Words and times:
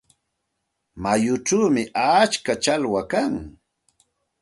Mayuchawmi 1.01 1.83
atska 2.17 2.53
challwa 2.63 3.01
kan. 3.11 3.33